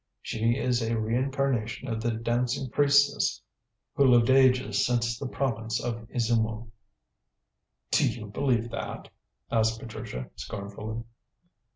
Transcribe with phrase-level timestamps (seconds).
[0.23, 3.39] She is a reincarnation of the dancing priestess
[3.93, 6.69] who lived ages since in the province of Izumo."
[7.91, 9.11] "Do you believe that?"
[9.51, 11.03] asked Patricia scornfully.